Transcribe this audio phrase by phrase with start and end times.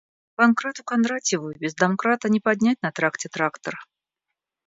[0.35, 3.75] Панкрату Кондратьеву без домкрата не поднять на тракте трактор.